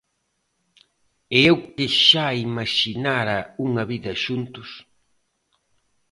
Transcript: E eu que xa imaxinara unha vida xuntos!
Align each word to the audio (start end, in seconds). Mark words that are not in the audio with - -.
E 1.37 1.37
eu 1.49 1.57
que 1.75 1.87
xa 2.05 2.27
imaxinara 2.47 3.37
unha 3.67 3.83
vida 3.91 4.11
xuntos! 4.23 4.69